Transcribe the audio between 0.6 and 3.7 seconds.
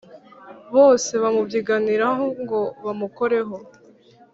bose bamubyiganiraho ngo bamukoreho